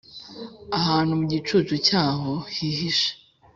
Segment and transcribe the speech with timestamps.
[0.77, 3.11] ahantu mu gicucu cyayo hihishe;